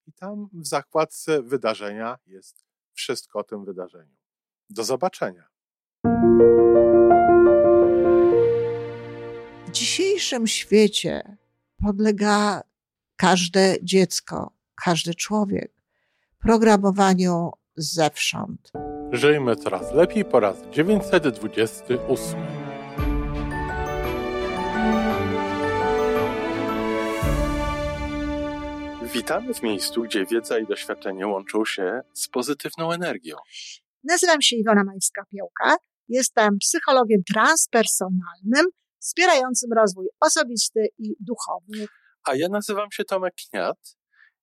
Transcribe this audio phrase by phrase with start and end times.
[0.08, 4.16] i tam w zakładce wydarzenia jest wszystko o tym wydarzeniu.
[4.70, 5.50] Do zobaczenia.
[9.68, 11.38] W dzisiejszym świecie
[11.82, 12.64] podlega
[13.16, 15.72] każde dziecko, każdy człowiek
[16.40, 18.72] programowaniu zewsząd.
[19.12, 22.40] Żyjmy coraz lepiej po raz 928.
[29.14, 33.36] Witamy w miejscu, gdzie wiedza i doświadczenie łączą się z pozytywną energią.
[34.04, 35.76] Nazywam się Iwona Majewska-Piołka.
[36.08, 38.66] Jestem psychologiem transpersonalnym,
[39.00, 41.88] wspierającym rozwój osobisty i duchowy.
[42.24, 43.99] A ja nazywam się Tomek Kniat.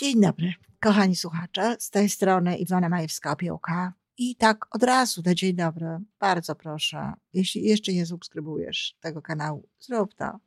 [0.00, 1.76] Dzień dobry, kochani słuchacze.
[1.78, 3.90] Z tej strony Iwona Majewska-Opiełka.
[4.18, 5.86] I tak od razu na dzień dobry,
[6.20, 10.40] bardzo proszę, jeśli jeszcze nie subskrybujesz tego kanału, zrób to.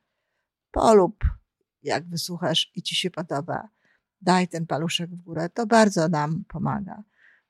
[0.72, 1.26] Polub,
[1.84, 3.70] jak wysłuchasz i ci się podoba.
[4.22, 7.04] Daj ten paluszek w górę, to bardzo nam pomaga.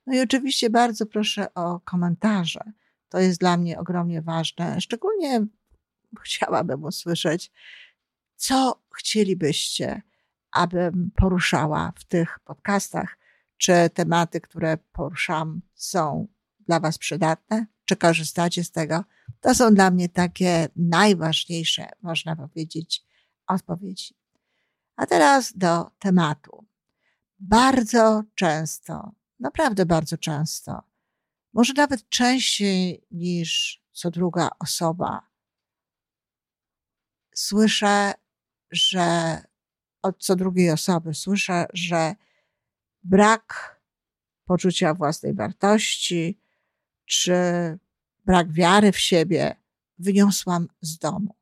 [0.06, 2.72] No i oczywiście bardzo proszę o komentarze.
[3.08, 4.80] To jest dla mnie ogromnie ważne.
[4.80, 5.46] Szczególnie
[6.22, 7.52] chciałabym usłyszeć,
[8.36, 10.02] co chcielibyście,
[10.52, 13.18] abym poruszała w tych podcastach,
[13.56, 16.28] czy tematy, które poruszam, są
[16.60, 19.04] dla Was przydatne, czy korzystacie z tego.
[19.40, 23.04] To są dla mnie takie najważniejsze, można powiedzieć,
[23.46, 24.14] odpowiedzi.
[24.96, 26.66] A teraz do tematu.
[27.38, 30.82] Bardzo często, naprawdę bardzo często,
[31.52, 35.30] może nawet częściej niż co druga osoba,
[37.34, 38.12] słyszę,
[38.70, 39.36] że
[40.02, 42.14] od co drugiej osoby słyszę, że
[43.02, 43.80] brak
[44.44, 46.38] poczucia własnej wartości
[47.04, 47.34] czy
[48.24, 49.56] brak wiary w siebie
[49.98, 51.34] wyniosłam z domu.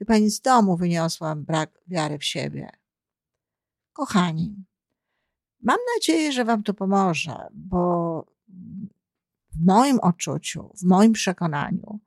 [0.00, 2.70] Wie pani, z domu wyniosłam brak wiary w siebie.
[3.92, 4.64] Kochani,
[5.62, 8.24] mam nadzieję, że Wam to pomoże, bo
[9.52, 12.00] w moim odczuciu, w moim przekonaniu,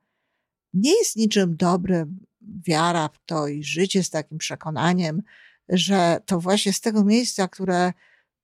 [0.74, 5.22] nie jest niczym dobrym wiara w to i życie z takim przekonaniem,
[5.68, 7.92] że to właśnie z tego miejsca, które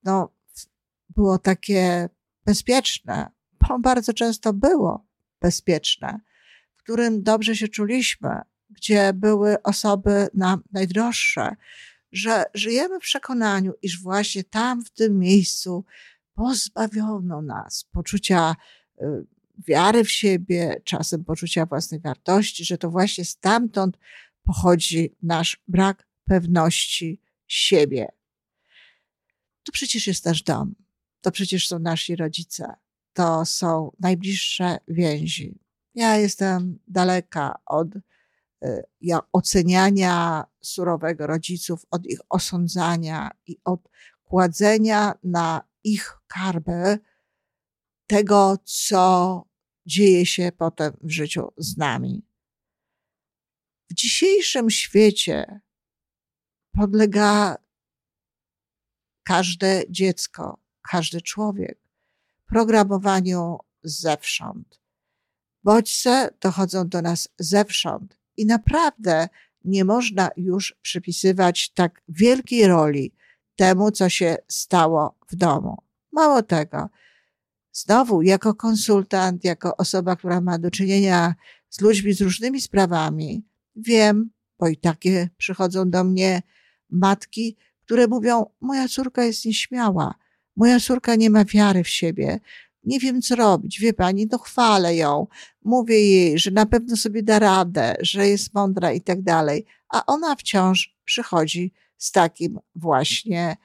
[0.04, 0.32] no,
[1.16, 2.08] było takie
[2.44, 3.30] bezpieczne,
[3.68, 5.06] bo bardzo często było
[5.40, 6.20] bezpieczne,
[6.76, 8.40] w którym dobrze się czuliśmy,
[8.70, 11.56] gdzie były osoby nam najdroższe,
[12.12, 15.84] że żyjemy w przekonaniu, iż właśnie tam, w tym miejscu,
[16.34, 18.56] pozbawiono nas poczucia
[19.00, 19.04] y,
[19.68, 23.98] wiary w siebie, czasem poczucia własnej wartości, że to właśnie stamtąd
[24.42, 28.08] pochodzi nasz brak pewności siebie.
[29.64, 30.74] To przecież jest nasz dom.
[31.20, 32.74] To przecież są nasi rodzice.
[33.12, 35.58] To są najbliższe więzi.
[35.94, 38.02] Ja jestem daleka od y,
[39.00, 43.88] ja, oceniania surowego rodziców, od ich osądzania i od
[44.24, 46.98] kładzenia na ich karbę
[48.06, 49.44] tego, co
[49.86, 52.26] dzieje się potem w życiu z nami.
[53.90, 55.60] W dzisiejszym świecie
[56.78, 57.56] podlega
[59.22, 61.78] każde dziecko, każdy człowiek
[62.46, 64.80] programowaniu zewsząd.
[65.64, 69.28] Bodźce dochodzą do nas zewsząd i naprawdę
[69.64, 73.14] nie można już przypisywać tak wielkiej roli
[73.56, 75.76] temu, co się stało w domu.
[76.12, 76.88] Mało tego,
[77.72, 81.34] znowu jako konsultant, jako osoba, która ma do czynienia
[81.70, 83.46] z ludźmi z różnymi sprawami,
[83.76, 86.42] wiem, bo i takie przychodzą do mnie
[86.90, 90.14] matki, które mówią: Moja córka jest nieśmiała,
[90.56, 92.40] moja córka nie ma wiary w siebie,
[92.84, 95.26] nie wiem co robić, wie pani, no chwalę ją,
[95.64, 100.06] mówię jej, że na pewno sobie da radę, że jest mądra i tak dalej, a
[100.06, 103.56] ona wciąż przychodzi z takim właśnie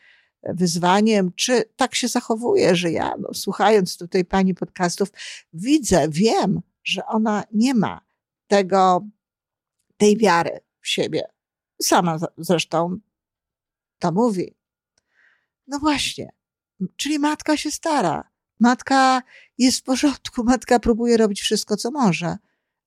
[0.43, 5.09] wyzwaniem, czy tak się zachowuje, że ja, no, słuchając tutaj pani podcastów,
[5.53, 8.01] widzę, wiem, że ona nie ma
[8.47, 9.07] tego,
[9.97, 11.21] tej wiary w siebie.
[11.81, 12.99] Sama zresztą
[14.03, 14.55] to mówi.
[15.67, 16.29] No właśnie,
[16.95, 18.29] czyli matka się stara.
[18.59, 19.21] Matka
[19.57, 22.38] jest w porządku, matka próbuje robić wszystko, co może,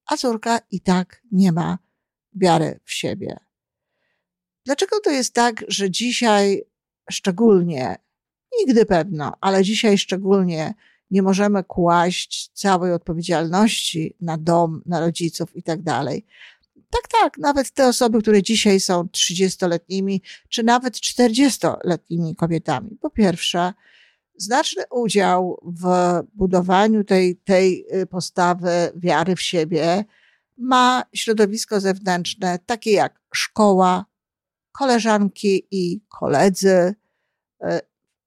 [0.07, 1.79] a córka i tak nie ma
[2.35, 3.37] wiary w siebie.
[4.65, 6.63] Dlaczego to jest tak, że dzisiaj
[7.11, 7.97] szczególnie,
[8.59, 10.75] nigdy pewno, ale dzisiaj szczególnie
[11.11, 16.27] nie możemy kłaść całej odpowiedzialności na dom, na rodziców i tak dalej.
[17.03, 22.99] Tak, tak, nawet te osoby, które dzisiaj są 30-letnimi, czy nawet 40-letnimi kobietami.
[23.01, 23.73] Po pierwsze,
[24.37, 25.87] znaczny udział w
[26.35, 30.05] budowaniu tej, tej y, postawy wiary w siebie
[30.59, 34.05] ma środowisko zewnętrzne, takie jak szkoła,
[34.73, 36.95] koleżanki i koledzy,
[37.65, 37.81] y,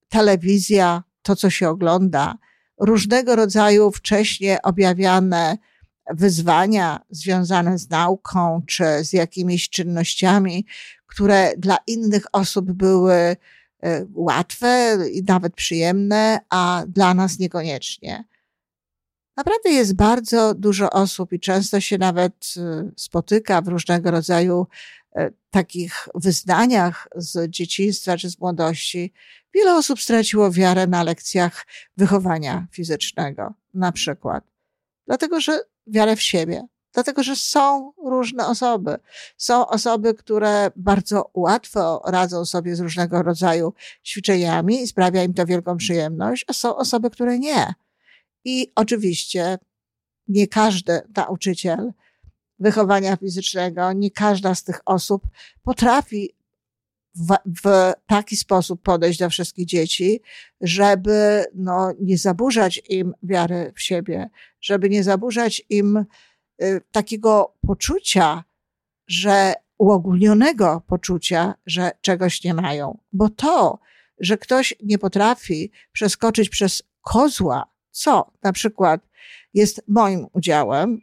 [0.09, 2.37] telewizja, to co się ogląda,
[2.79, 5.57] różnego rodzaju wcześniej objawiane
[6.09, 10.65] wyzwania związane z nauką czy z jakimiś czynnościami,
[11.07, 13.37] które dla innych osób były e,
[14.13, 18.23] łatwe i nawet przyjemne, a dla nas niekoniecznie.
[19.37, 24.67] Naprawdę jest bardzo dużo osób i często się nawet e, spotyka w różnego rodzaju
[25.15, 29.13] e, takich wyznaniach z dzieciństwa czy z młodości.
[29.53, 31.65] Wiele osób straciło wiarę na lekcjach
[31.97, 34.43] wychowania fizycznego, na przykład.
[35.07, 35.59] Dlatego, że
[35.89, 36.67] wiarę w siebie.
[36.93, 38.97] Dlatego, że są różne osoby.
[39.37, 43.73] Są osoby, które bardzo łatwo radzą sobie z różnego rodzaju
[44.05, 47.73] ćwiczeniami i sprawia im to wielką przyjemność, a są osoby, które nie.
[48.45, 49.57] I oczywiście
[50.27, 51.93] nie każdy nauczyciel
[52.59, 55.23] wychowania fizycznego, nie każda z tych osób
[55.63, 56.35] potrafi
[57.15, 60.21] w, w, taki sposób podejść do wszystkich dzieci,
[60.61, 64.29] żeby no, nie zaburzać im wiary w siebie,
[64.61, 66.05] żeby nie zaburzać im
[66.63, 68.43] y, takiego poczucia,
[69.07, 72.97] że uogólnionego poczucia, że czegoś nie mają.
[73.13, 73.79] Bo to,
[74.19, 79.01] że ktoś nie potrafi przeskoczyć przez kozła, co na przykład
[79.53, 81.01] jest moim udziałem,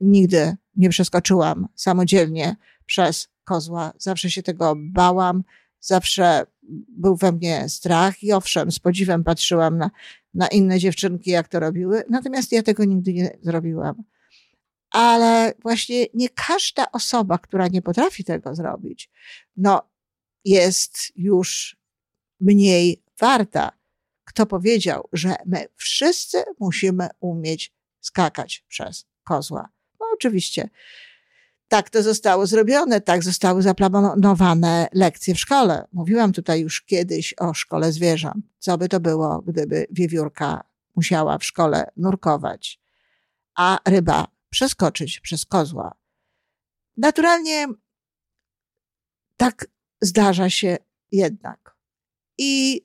[0.00, 2.56] nigdy nie przeskoczyłam samodzielnie
[2.86, 3.92] przez kozła.
[3.98, 5.44] Zawsze się tego bałam,
[5.80, 6.46] zawsze
[6.88, 9.90] był we mnie strach i owszem, z podziwem patrzyłam na,
[10.34, 14.02] na inne dziewczynki, jak to robiły, natomiast ja tego nigdy nie zrobiłam.
[14.90, 19.10] Ale właśnie nie każda osoba, która nie potrafi tego zrobić,
[19.56, 19.82] no,
[20.44, 21.76] jest już
[22.40, 23.72] mniej warta.
[24.24, 29.68] Kto powiedział, że my wszyscy musimy umieć skakać przez kozła?
[30.00, 30.68] No, oczywiście
[31.70, 35.86] tak to zostało zrobione, tak zostały zaplanowane lekcje w szkole.
[35.92, 38.44] Mówiłam tutaj już kiedyś o szkole zwierząt.
[38.58, 40.64] Co by to było, gdyby wiewiórka
[40.96, 42.80] musiała w szkole nurkować,
[43.54, 45.94] a ryba przeskoczyć przez kozła.
[46.96, 47.66] Naturalnie
[49.36, 49.66] tak
[50.00, 50.76] zdarza się
[51.12, 51.76] jednak.
[52.38, 52.82] I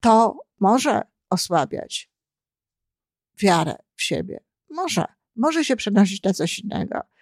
[0.00, 2.10] to może osłabiać
[3.38, 4.40] wiarę w siebie.
[4.70, 5.04] Może.
[5.36, 7.15] Może się przenosić na coś innego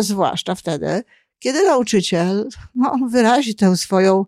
[0.00, 1.02] zwłaszcza wtedy,
[1.38, 4.24] kiedy nauczyciel no, wyrazi tę swoją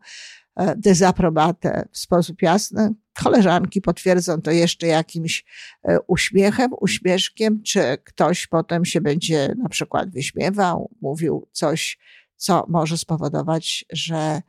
[0.56, 2.94] e, dezaprobatę w sposób jasny.
[3.22, 5.44] Koleżanki potwierdzą to jeszcze jakimś
[5.82, 11.98] e, uśmiechem, uśmieszkiem, czy ktoś potem się będzie na przykład wyśmiewał, mówił coś,
[12.36, 14.42] co może spowodować, że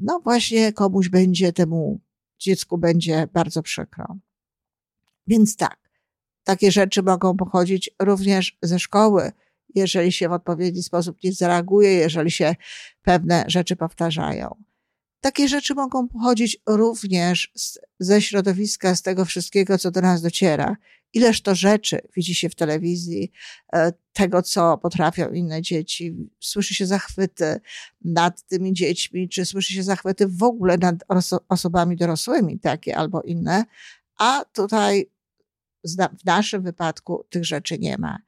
[0.00, 2.00] no właśnie komuś będzie temu
[2.38, 4.16] dziecku będzie bardzo przykro.
[5.26, 5.78] Więc tak,
[6.44, 9.32] takie rzeczy mogą pochodzić również ze szkoły,
[9.74, 12.56] jeżeli się w odpowiedni sposób nie zareaguje, jeżeli się
[13.02, 14.54] pewne rzeczy powtarzają.
[15.20, 20.76] Takie rzeczy mogą pochodzić również z, ze środowiska, z tego wszystkiego, co do nas dociera.
[21.12, 23.32] Ileż to rzeczy widzi się w telewizji,
[23.72, 26.16] e, tego, co potrafią inne dzieci.
[26.40, 27.60] Słyszy się zachwyty
[28.04, 30.94] nad tymi dziećmi, czy słyszy się zachwyty w ogóle nad
[31.48, 33.64] osobami dorosłymi, takie albo inne,
[34.18, 35.10] a tutaj
[36.20, 38.18] w naszym wypadku tych rzeczy nie ma.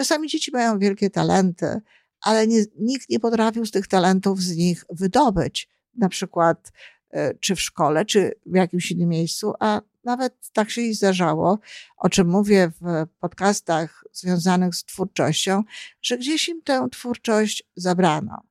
[0.00, 1.80] Czasami dzieci mają wielkie talenty,
[2.20, 6.72] ale nie, nikt nie potrafił z tych talentów z nich wydobyć, na przykład
[7.10, 11.58] e, czy w szkole, czy w jakimś innym miejscu, a nawet tak się i zdarzało,
[11.96, 15.62] o czym mówię w podcastach związanych z twórczością,
[16.02, 18.42] że gdzieś im tę twórczość zabrano.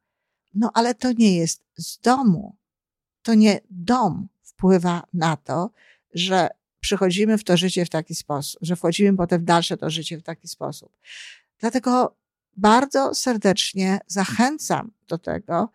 [0.54, 2.58] No ale to nie jest z domu.
[3.22, 5.72] To nie dom wpływa na to,
[6.14, 10.18] że przychodzimy w to życie w taki sposób, że wchodzimy potem w dalsze to życie
[10.18, 10.92] w taki sposób.
[11.60, 12.16] Dlatego
[12.58, 15.70] bardzo serdecznie zachęcam do tego,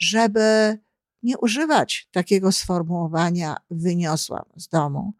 [0.00, 0.78] żeby
[1.22, 5.12] nie używać takiego sformułowania wyniosłam z domu.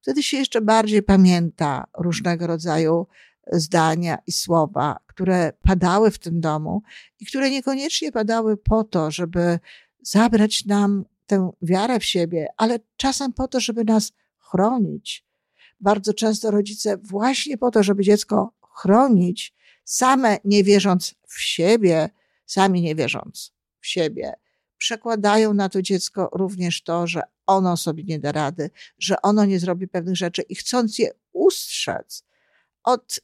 [0.00, 3.06] Wtedy się jeszcze bardziej pamięta różnego rodzaju
[3.52, 6.82] zdania i słowa, które padały w tym domu
[7.20, 9.58] i które niekoniecznie padały po to, żeby
[10.02, 15.24] zabrać nam tę wiarę w siebie, ale czasem po to, żeby nas chronić.
[15.80, 19.54] Bardzo często rodzice właśnie po to, żeby dziecko chronić,
[19.84, 22.08] same nie wierząc w siebie,
[22.46, 24.32] sami nie wierząc w siebie,
[24.78, 29.58] przekładają na to dziecko również to, że ono sobie nie da rady, że ono nie
[29.58, 32.24] zrobi pewnych rzeczy i chcąc je ustrzec
[32.84, 33.20] od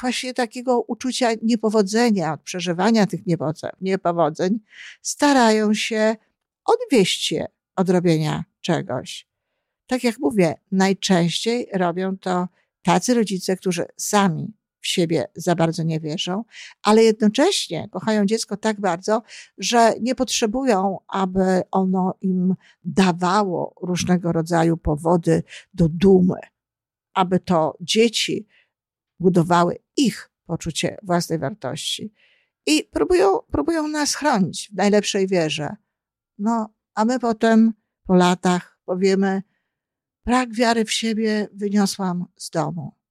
[0.00, 3.20] właśnie takiego uczucia niepowodzenia, od przeżywania tych
[3.80, 4.60] niepowodzeń,
[5.02, 6.16] starają się
[6.64, 9.26] odwieść je od robienia czegoś.
[9.86, 12.48] Tak jak mówię, najczęściej robią to
[12.82, 16.44] tacy rodzice, którzy sami w siebie za bardzo nie wierzą,
[16.82, 19.22] ale jednocześnie kochają dziecko tak bardzo,
[19.58, 25.42] że nie potrzebują, aby ono im dawało różnego rodzaju powody
[25.74, 26.40] do dumy,
[27.14, 28.46] aby to dzieci
[29.20, 32.12] budowały ich poczucie własnej wartości.
[32.66, 35.76] I próbują, próbują nas chronić w najlepszej wierze.
[36.38, 37.72] No, a my potem
[38.06, 39.42] po latach powiemy,
[40.24, 43.01] brak wiary w siebie wyniosłam z domu.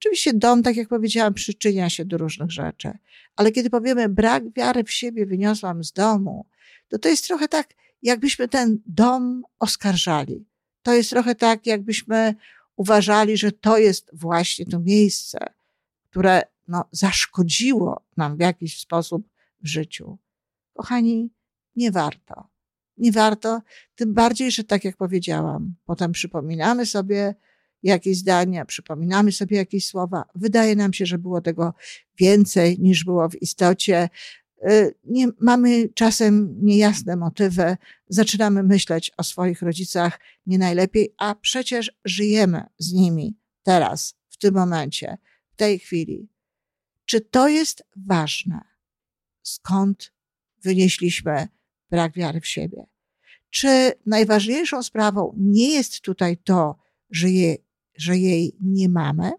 [0.00, 2.92] Oczywiście dom, tak jak powiedziałam, przyczynia się do różnych rzeczy,
[3.36, 6.46] ale kiedy powiemy brak wiary w siebie wyniosłam z domu,
[6.88, 10.46] to to jest trochę tak, jakbyśmy ten dom oskarżali.
[10.82, 12.34] To jest trochę tak, jakbyśmy
[12.76, 15.38] uważali, że to jest właśnie to miejsce,
[16.10, 19.28] które no, zaszkodziło nam w jakiś sposób
[19.62, 20.18] w życiu.
[20.74, 21.30] Kochani,
[21.76, 22.48] nie warto.
[22.96, 23.62] Nie warto,
[23.94, 27.34] tym bardziej, że tak jak powiedziałam, potem przypominamy sobie
[27.82, 30.24] jakieś zdania, przypominamy sobie jakieś słowa.
[30.34, 31.74] Wydaje nam się, że było tego
[32.18, 34.08] więcej niż było w istocie.
[34.70, 37.76] Y, nie, mamy czasem niejasne motywy,
[38.08, 44.54] zaczynamy myśleć o swoich rodzicach nie najlepiej, a przecież żyjemy z nimi teraz, w tym
[44.54, 45.18] momencie,
[45.50, 46.28] w tej chwili.
[47.04, 48.60] Czy to jest ważne?
[49.42, 50.12] Skąd
[50.62, 51.48] wynieśliśmy
[51.90, 52.86] brak wiary w siebie?
[53.50, 56.78] Czy najważniejszą sprawą nie jest tutaj to,
[57.10, 57.56] że, je,
[58.00, 59.32] że jej nie mamy?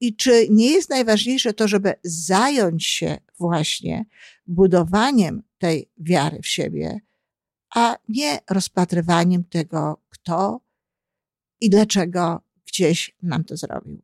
[0.00, 4.04] I czy nie jest najważniejsze to, żeby zająć się właśnie
[4.46, 7.00] budowaniem tej wiary w siebie,
[7.74, 10.60] a nie rozpatrywaniem tego, kto
[11.60, 14.02] i dlaczego gdzieś nam to zrobił?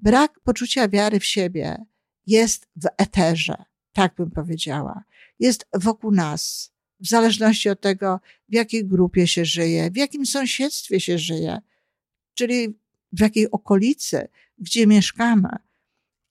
[0.00, 1.84] Brak poczucia wiary w siebie
[2.26, 5.04] jest w eterze, tak bym powiedziała.
[5.38, 11.00] Jest wokół nas, w zależności od tego, w jakiej grupie się żyje, w jakim sąsiedztwie
[11.00, 11.58] się żyje,
[12.38, 12.78] czyli
[13.12, 14.28] w jakiej okolicy,
[14.58, 15.48] gdzie mieszkamy,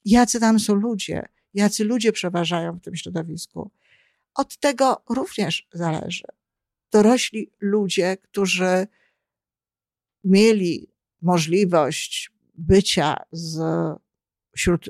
[0.05, 3.71] jacy tam są ludzie, jacy ludzie przeważają w tym środowisku.
[4.35, 6.23] Od tego również zależy.
[6.91, 8.87] Dorośli ludzie, którzy
[10.23, 13.59] mieli możliwość bycia z,
[14.55, 14.89] wśród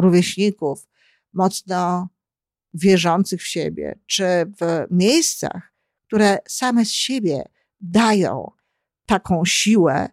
[0.00, 0.88] rówieśników
[1.32, 2.08] mocno
[2.74, 4.24] wierzących w siebie, czy
[4.60, 5.72] w miejscach,
[6.06, 7.42] które same z siebie
[7.80, 8.50] dają
[9.06, 10.08] taką siłę,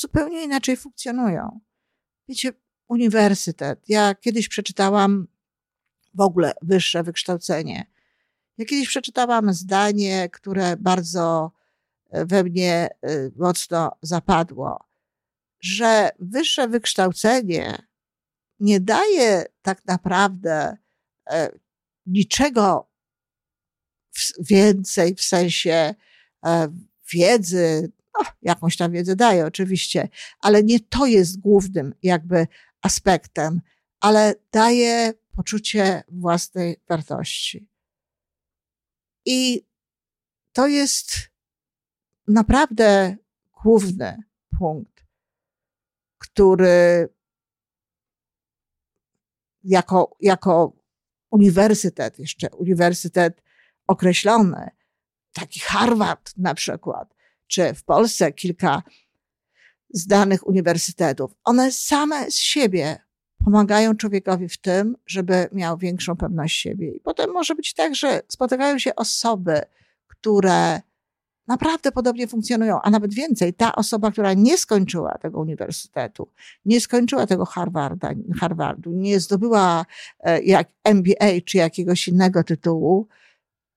[0.00, 1.60] zupełnie inaczej funkcjonują.
[2.28, 2.52] Wiecie,
[2.88, 3.88] uniwersytet.
[3.88, 5.26] Ja kiedyś przeczytałam
[6.14, 7.86] w ogóle wyższe wykształcenie.
[8.58, 11.52] Ja kiedyś przeczytałam zdanie, które bardzo
[12.10, 14.84] e, we mnie e, mocno zapadło,
[15.60, 17.86] że wyższe wykształcenie
[18.60, 20.76] nie daje tak naprawdę
[21.30, 21.50] e,
[22.06, 22.90] niczego
[24.40, 25.94] więcej w sensie
[27.12, 30.08] wiedzy, no, jakąś tam wiedzę daje oczywiście,
[30.40, 32.46] ale nie to jest głównym jakby
[32.82, 33.60] aspektem,
[34.00, 37.68] ale daje poczucie własnej wartości.
[39.24, 39.66] I
[40.52, 41.30] to jest
[42.28, 43.16] naprawdę
[43.62, 44.22] główny
[44.58, 45.04] punkt,
[46.18, 47.08] który
[49.64, 50.72] jako, jako
[51.30, 53.42] uniwersytet, jeszcze uniwersytet
[53.86, 54.70] określony,
[55.32, 57.14] taki Harvard na przykład,
[57.46, 58.82] czy w Polsce kilka
[59.90, 62.98] znanych uniwersytetów, one same z siebie
[63.44, 66.90] pomagają człowiekowi w tym, żeby miał większą pewność siebie.
[66.90, 69.60] I potem może być tak, że spotykają się osoby,
[70.06, 70.80] które
[71.46, 76.28] naprawdę podobnie funkcjonują, a nawet więcej, ta osoba, która nie skończyła tego uniwersytetu,
[76.64, 78.10] nie skończyła tego Harvarda,
[78.40, 79.86] Harvardu, nie zdobyła
[80.20, 83.08] e, jak MBA czy jakiegoś innego tytułu,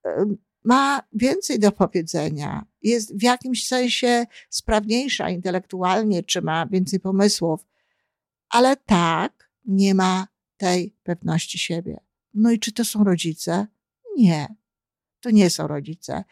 [0.06, 0.26] e,
[0.64, 7.66] ma więcej do powiedzenia jest w jakimś sensie sprawniejsza intelektualnie, czy ma więcej pomysłów,
[8.50, 12.00] ale tak nie ma tej pewności siebie.
[12.34, 13.68] No i czy to są rodzice?
[14.18, 14.56] Nie,
[15.20, 16.24] to nie są rodzice.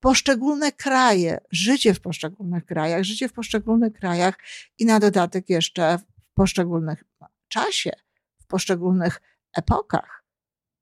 [0.00, 4.38] Poszczególne kraje, życie w poszczególnych krajach, życie w poszczególnych krajach
[4.78, 7.04] i na dodatek jeszcze w poszczególnych
[7.48, 7.90] czasie,
[8.38, 9.20] w poszczególnych
[9.56, 10.24] epokach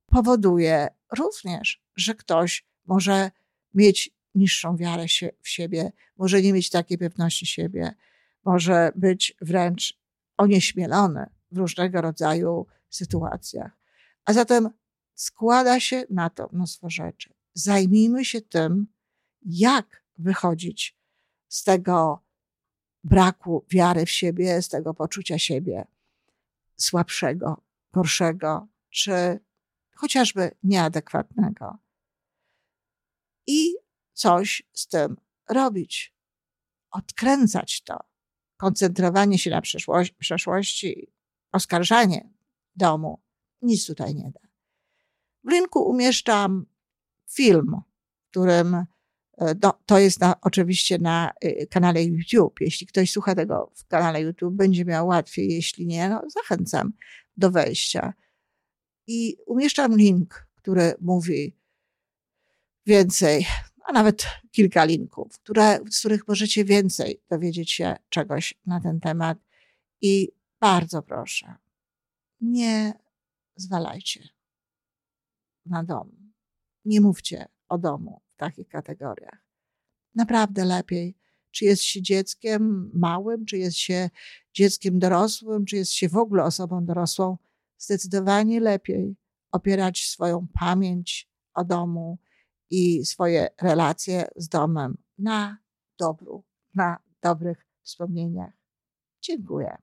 [0.07, 3.31] powoduje również, że ktoś może
[3.75, 5.05] mieć niższą wiarę
[5.43, 7.95] w siebie, może nie mieć takiej pewności siebie,
[8.45, 10.00] może być wręcz
[10.37, 13.73] onieśmielony w różnego rodzaju sytuacjach.
[14.25, 14.71] A zatem
[15.14, 17.35] składa się na to mnóstwo rzeczy.
[17.55, 18.87] Zajmijmy się tym,
[19.43, 20.99] jak wychodzić
[21.49, 22.25] z tego
[23.05, 25.87] braku wiary w siebie, z tego poczucia siebie
[26.76, 27.62] słabszego,
[27.93, 29.40] gorszego, czy
[29.95, 31.78] chociażby nieadekwatnego.
[34.16, 35.16] Coś z tym
[35.49, 36.14] robić.
[36.90, 37.99] Odkręcać to.
[38.56, 39.62] Koncentrowanie się na
[40.18, 41.12] przeszłości,
[41.52, 42.30] oskarżanie
[42.76, 43.23] domu
[43.62, 44.40] nic tutaj nie da.
[45.44, 46.66] W linku umieszczam
[47.28, 47.76] film,
[48.30, 48.87] którym
[49.62, 52.61] no, to jest na, oczywiście na y, kanale YouTube.
[52.61, 55.52] Jeśli ktoś słucha tego w kanale YouTube, będzie miał łatwiej.
[55.52, 56.92] Jeśli nie, no, zachęcam
[57.37, 58.14] do wejścia.
[59.06, 61.56] I umieszczam link, który mówi
[62.87, 63.46] więcej,
[63.87, 69.38] a nawet kilka linków, które, z których możecie więcej dowiedzieć się czegoś na ten temat.
[70.00, 71.55] I bardzo proszę,
[72.40, 72.93] nie
[73.57, 74.28] zwalajcie
[75.66, 76.33] na dom.
[76.85, 79.47] Nie mówcie o domu w takich kategoriach.
[80.14, 81.16] Naprawdę lepiej,
[81.50, 84.11] czy jest się dzieckiem małym, czy jest się
[84.55, 87.37] dzieckiem dorosłym, czy jest się w ogóle osobą dorosłą,
[87.78, 89.16] zdecydowanie lepiej
[89.52, 92.19] opierać swoją pamięć o domu
[92.70, 95.58] i swoje relacje z domem na
[95.99, 96.44] dobru,
[96.75, 98.52] na dobrych wspomnieniach.
[99.23, 99.76] Dziękuję.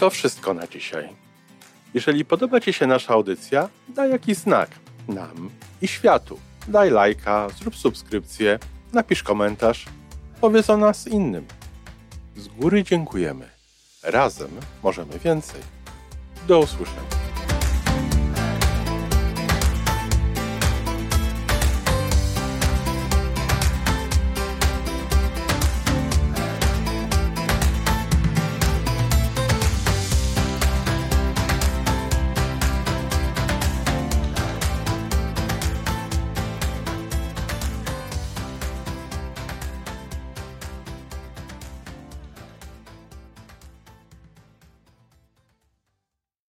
[0.00, 1.16] To wszystko na dzisiaj.
[1.94, 4.70] Jeżeli podoba Ci się nasza audycja, daj jakiś znak
[5.08, 5.50] nam
[5.82, 6.38] i światu.
[6.68, 8.58] Daj lajka, zrób subskrypcję,
[8.92, 9.86] napisz komentarz,
[10.40, 11.46] powiedz o nas innym.
[12.36, 13.48] Z góry dziękujemy.
[14.02, 14.50] Razem
[14.82, 15.60] możemy więcej.
[16.48, 17.19] Do usłyszenia.